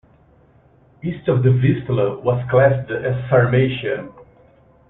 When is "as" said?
2.89-3.13